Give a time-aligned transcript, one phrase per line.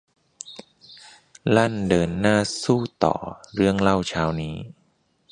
[1.55, 3.15] ลั่นเดินหน้าสู้ต่อ
[3.53, 4.55] เรื่องเล่าเช้านี้